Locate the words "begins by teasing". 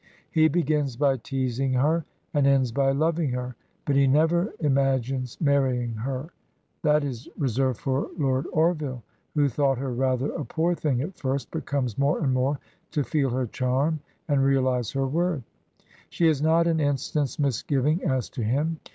0.47-1.73